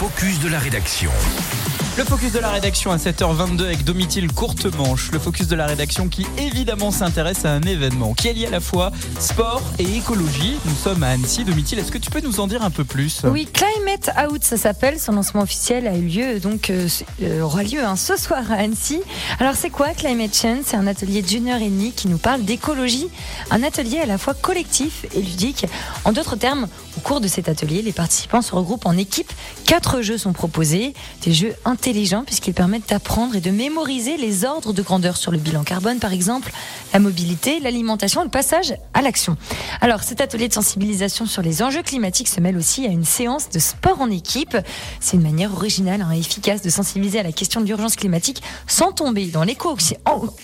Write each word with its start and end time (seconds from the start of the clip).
focus 0.00 0.40
de 0.40 0.48
la 0.48 0.58
rédaction. 0.58 1.10
Le 1.98 2.04
focus 2.04 2.32
de 2.32 2.38
la 2.38 2.48
rédaction 2.48 2.90
à 2.90 2.96
7h22 2.96 3.64
avec 3.64 3.84
Domitil 3.84 4.32
Courtemanche. 4.32 5.10
Le 5.12 5.18
focus 5.18 5.48
de 5.48 5.56
la 5.56 5.66
rédaction 5.66 6.08
qui 6.08 6.26
évidemment 6.38 6.90
s'intéresse 6.90 7.44
à 7.44 7.50
un 7.50 7.60
événement 7.60 8.14
qui 8.14 8.30
allie 8.30 8.46
à 8.46 8.50
la 8.50 8.60
fois 8.60 8.92
sport 9.18 9.60
et 9.78 9.96
écologie. 9.98 10.56
Nous 10.64 10.74
sommes 10.74 11.02
à 11.02 11.08
Annecy. 11.08 11.44
Domitil, 11.44 11.78
est-ce 11.78 11.92
que 11.92 11.98
tu 11.98 12.10
peux 12.10 12.22
nous 12.22 12.40
en 12.40 12.46
dire 12.46 12.62
un 12.62 12.70
peu 12.70 12.84
plus? 12.84 13.20
Oui, 13.24 13.46
Climate 13.52 14.10
Out, 14.24 14.42
ça 14.42 14.56
s'appelle. 14.56 14.98
Son 14.98 15.12
lancement 15.12 15.42
officiel 15.42 15.86
a 15.86 15.94
eu 15.94 16.06
lieu, 16.06 16.40
donc 16.40 16.70
euh, 16.70 16.88
euh, 17.22 17.42
aura 17.42 17.62
lieu 17.62 17.84
hein, 17.84 17.96
ce 17.96 18.16
soir 18.16 18.50
à 18.50 18.54
Annecy. 18.54 19.02
Alors 19.38 19.54
c'est 19.54 19.68
quoi 19.68 19.88
Climate 19.88 20.34
Change? 20.34 20.62
C'est 20.64 20.78
un 20.78 20.86
atelier 20.86 21.20
d'une 21.20 21.48
heure 21.48 21.60
et 21.60 21.68
demie 21.68 21.92
qui 21.92 22.08
nous 22.08 22.18
parle 22.18 22.42
d'écologie. 22.44 23.08
Un 23.50 23.62
atelier 23.62 23.98
à 23.98 24.06
la 24.06 24.16
fois 24.16 24.32
collectif 24.32 25.04
et 25.14 25.20
ludique. 25.20 25.66
En 26.06 26.12
d'autres 26.12 26.36
termes, 26.36 26.68
au 27.00 27.02
cours 27.02 27.22
de 27.22 27.28
cet 27.28 27.48
atelier, 27.48 27.80
les 27.80 27.94
participants 27.94 28.42
se 28.42 28.54
regroupent 28.54 28.84
en 28.84 28.94
équipe. 28.98 29.32
Quatre 29.64 30.02
jeux 30.02 30.18
sont 30.18 30.34
proposés, 30.34 30.92
des 31.22 31.32
jeux 31.32 31.54
intelligents 31.64 32.24
puisqu'ils 32.26 32.52
permettent 32.52 32.90
d'apprendre 32.90 33.36
et 33.36 33.40
de 33.40 33.50
mémoriser 33.50 34.18
les 34.18 34.44
ordres 34.44 34.74
de 34.74 34.82
grandeur 34.82 35.16
sur 35.16 35.32
le 35.32 35.38
bilan 35.38 35.64
carbone, 35.64 35.98
par 35.98 36.12
exemple, 36.12 36.52
la 36.92 36.98
mobilité, 36.98 37.58
l'alimentation, 37.58 38.22
le 38.22 38.28
passage 38.28 38.74
à 38.92 39.00
l'action. 39.00 39.38
Alors, 39.80 40.02
cet 40.02 40.20
atelier 40.20 40.48
de 40.48 40.52
sensibilisation 40.52 41.24
sur 41.24 41.40
les 41.40 41.62
enjeux 41.62 41.82
climatiques 41.82 42.28
se 42.28 42.38
mêle 42.38 42.58
aussi 42.58 42.84
à 42.84 42.90
une 42.90 43.06
séance 43.06 43.48
de 43.48 43.58
sport 43.58 44.02
en 44.02 44.10
équipe. 44.10 44.58
C'est 45.00 45.16
une 45.16 45.22
manière 45.22 45.54
originale 45.54 46.06
et 46.14 46.18
efficace 46.18 46.60
de 46.60 46.68
sensibiliser 46.68 47.20
à 47.20 47.22
la 47.22 47.32
question 47.32 47.62
de 47.62 47.66
l'urgence 47.66 47.96
climatique 47.96 48.42
sans 48.66 48.92
tomber 48.92 49.24
dans 49.26 49.44
l'éco, 49.44 49.74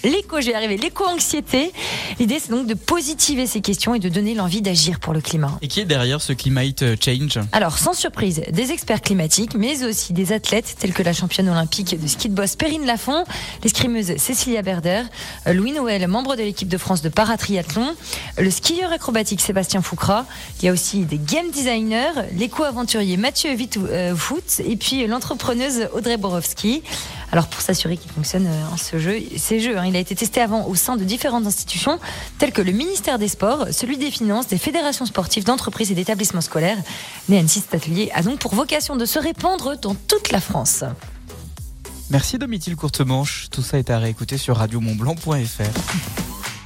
l'éco, 0.04 0.41
je 0.41 0.46
vais 0.46 0.54
arriver, 0.54 0.79
l'éco-anxiété. 0.79 1.70
L'idée, 2.19 2.38
c'est 2.41 2.51
donc 2.51 2.66
de 2.66 2.73
positiver 2.73 3.47
ces 3.47 3.61
questions 3.61 3.95
et 3.95 3.98
de 3.98 4.09
donner 4.09 4.34
l'envie 4.34 4.62
d'agir 4.62 5.01
pour 5.01 5.12
le 5.12 5.20
climat. 5.20 5.59
Et 5.61 5.69
qui 5.69 5.80
est 5.80 5.84
derrière 5.84 6.23
ce 6.23 6.33
Climate 6.33 6.83
Change 7.05 7.38
Alors, 7.52 7.77
sans 7.77 7.93
surprise, 7.93 8.43
des 8.51 8.73
experts 8.73 9.02
climatiques, 9.02 9.55
mais 9.55 9.84
aussi 9.84 10.15
des 10.15 10.33
athlètes 10.33 10.77
tels 10.79 10.95
que 10.95 11.02
la 11.02 11.12
championne 11.12 11.51
olympique 11.51 12.01
de 12.01 12.07
ski 12.07 12.30
de 12.30 12.34
boss 12.34 12.57
Perrine 12.57 12.87
Lafont, 12.87 13.24
l'escrimeuse 13.63 14.16
Cécilia 14.16 14.63
Berder, 14.63 15.02
Louis 15.52 15.73
Noël, 15.73 16.09
membre 16.09 16.37
de 16.37 16.43
l'équipe 16.43 16.68
de 16.68 16.79
France 16.79 17.02
de 17.02 17.10
paratriathlon, 17.10 17.95
le 18.38 18.51
skieur 18.51 18.93
acrobatique 18.93 19.43
Sébastien 19.43 19.83
Foucra. 19.83 20.24
Il 20.60 20.65
y 20.65 20.68
a 20.71 20.73
aussi 20.73 21.05
des 21.05 21.18
game 21.18 21.51
designers, 21.51 22.12
l'éco-aventurier 22.33 23.18
Mathieu 23.18 23.51
Wittfoot 23.51 24.62
et 24.66 24.77
puis 24.77 25.07
l'entrepreneuse 25.07 25.88
Audrey 25.93 26.16
Borowski. 26.16 26.83
Alors 27.37 27.48
pour 27.48 27.60
s'assurer 27.60 27.98
qu'il 27.98 28.10
fonctionne 28.10 28.46
euh, 28.46 28.76
ce 28.79 28.98
jeu, 28.98 29.18
ces 29.37 29.60
jeux, 29.60 29.76
hein, 29.76 29.84
il 29.84 29.95
a 29.95 29.98
été 29.98 30.15
testé 30.15 30.40
avant 30.40 30.66
au 30.68 30.74
sein 30.74 30.96
de 30.96 31.04
différentes 31.04 31.46
institutions 31.46 31.98
telles 32.38 32.51
que 32.51 32.62
le 32.62 32.73
ministère 32.73 33.18
des 33.18 33.28
Sports, 33.28 33.66
celui 33.73 33.98
des 33.98 34.10
Finances, 34.10 34.46
des 34.46 34.56
fédérations 34.56 35.04
sportives, 35.04 35.45
d'entreprises 35.45 35.93
et 35.93 35.95
d'établissements 35.95 36.40
scolaires. 36.40 36.78
Mais 37.28 37.37
Annecy, 37.37 37.60
cet 37.60 37.74
atelier 37.74 38.10
a 38.15 38.23
donc 38.23 38.38
pour 38.38 38.54
vocation 38.54 38.96
de 38.96 39.04
se 39.04 39.18
répandre 39.18 39.78
dans 39.78 39.95
toute 39.95 40.32
la 40.32 40.40
France. 40.40 40.82
Merci 42.09 42.38
Domitil 42.38 42.74
Courtemanche. 42.74 43.48
Tout 43.50 43.60
ça 43.60 43.78
est 43.78 43.90
à 43.90 43.98
réécouter 43.98 44.38
sur 44.38 44.56
radiomontblanc.fr. 44.56 46.46